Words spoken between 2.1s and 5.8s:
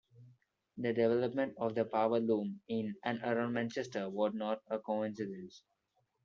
loom in and around Manchester was not a coincidence.